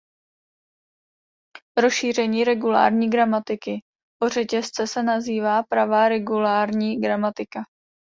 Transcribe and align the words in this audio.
Rozšíření 1.77 2.43
regulární 2.43 3.09
gramatiky 3.09 3.79
o 4.23 4.29
řetězce 4.29 4.87
se 4.87 5.03
nazývá 5.03 5.63
pravá 5.63 6.09
regulární 6.09 6.99
gramatika. 7.01 7.63